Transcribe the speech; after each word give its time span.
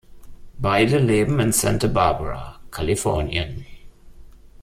Beide 0.57 0.97
leben 0.97 1.39
in 1.39 1.51
Santa 1.51 1.85
Barbara, 1.85 2.59
Kalifornien. 2.71 3.63